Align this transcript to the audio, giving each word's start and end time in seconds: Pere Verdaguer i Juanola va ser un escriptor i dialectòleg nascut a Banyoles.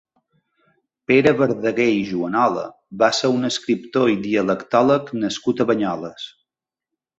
Pere 1.11 1.33
Verdaguer 1.41 1.87
i 1.97 1.99
Juanola 2.13 2.63
va 3.05 3.11
ser 3.19 3.31
un 3.35 3.51
escriptor 3.51 4.15
i 4.15 4.19
dialectòleg 4.25 5.15
nascut 5.27 5.65
a 5.67 5.71
Banyoles. 5.75 6.29